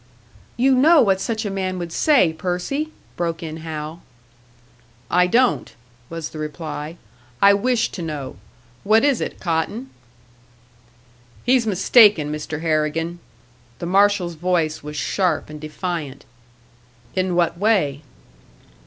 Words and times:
"You 0.57 0.73
know 0.73 0.99
what 0.99 1.21
such 1.21 1.45
a 1.45 1.51
man 1.51 1.77
would 1.77 1.91
say, 1.91 2.33
Percy!" 2.33 2.89
broke 3.15 3.43
in 3.43 3.57
Hal. 3.57 4.01
"I 5.11 5.27
don't," 5.27 5.75
was 6.09 6.29
the 6.29 6.39
reply. 6.39 6.97
"I 7.39 7.53
wish 7.53 7.89
to 7.89 8.01
know. 8.01 8.37
What 8.83 9.03
is 9.05 9.21
it, 9.21 9.39
Cotton?" 9.39 9.91
"He's 11.43 11.67
mistaken, 11.67 12.31
Mr. 12.31 12.61
Harrigan." 12.61 13.19
The 13.77 13.85
marshal's 13.85 14.33
voice 14.33 14.81
was 14.81 14.95
sharp 14.95 15.51
and 15.51 15.61
defiant. 15.61 16.25
"In 17.15 17.35
what 17.35 17.59
way?" 17.59 18.01